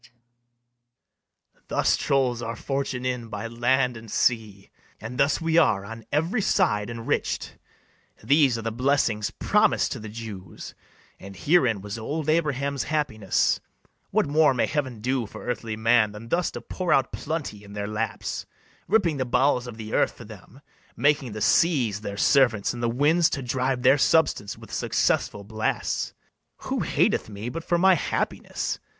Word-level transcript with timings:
[Exit.] 0.01 0.11
BARABAS. 1.53 1.65
Thus 1.67 1.95
trolls 1.95 2.41
our 2.41 2.55
fortune 2.55 3.05
in 3.05 3.27
by 3.27 3.45
land 3.45 3.95
and 3.95 4.09
sea, 4.09 4.71
And 4.99 5.19
thus 5.19 5.39
are 5.39 5.45
we 5.45 5.59
on 5.59 6.05
every 6.11 6.41
side 6.41 6.89
enrich'd: 6.89 7.59
These 8.23 8.57
are 8.57 8.63
the 8.63 8.71
blessings 8.71 9.29
promis'd 9.29 9.91
to 9.91 9.99
the 9.99 10.09
Jews, 10.09 10.73
And 11.19 11.35
herein 11.35 11.81
was 11.81 11.99
old 11.99 12.29
Abraham's 12.29 12.85
happiness: 12.85 13.59
What 14.09 14.25
more 14.25 14.55
may 14.55 14.65
heaven 14.65 15.01
do 15.01 15.27
for 15.27 15.45
earthly 15.45 15.75
man 15.75 16.13
Than 16.13 16.29
thus 16.29 16.49
to 16.53 16.61
pour 16.61 16.91
out 16.91 17.11
plenty 17.11 17.63
in 17.63 17.73
their 17.73 17.85
laps, 17.87 18.47
Ripping 18.87 19.17
the 19.17 19.25
bowels 19.25 19.67
of 19.67 19.77
the 19.77 19.93
earth 19.93 20.13
for 20.13 20.25
them, 20.25 20.61
Making 20.95 21.33
the 21.33 21.41
sea[s] 21.41 21.99
their 22.01 22.17
servants, 22.17 22.73
and 22.73 22.81
the 22.81 22.89
winds 22.89 23.29
To 23.29 23.43
drive 23.43 23.83
their 23.83 23.99
substance 23.99 24.57
with 24.57 24.73
successful 24.73 25.43
blasts? 25.43 26.15
Who 26.63 26.79
hateth 26.79 27.29
me 27.29 27.49
but 27.49 27.63
for 27.63 27.77
my 27.77 27.93
happiness? 27.93 28.79